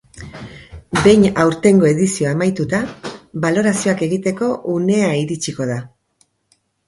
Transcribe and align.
Behin 0.93 1.25
aurtengo 1.43 1.87
edizioa 1.89 2.31
amaituta, 2.37 2.79
balorazioak 3.45 4.01
egiteko 4.07 4.49
unea 4.79 5.11
iritsiko 5.27 5.69
da. 5.73 5.77